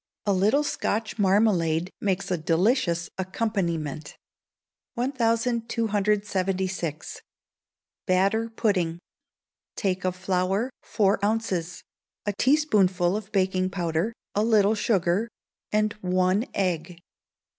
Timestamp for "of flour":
10.03-10.71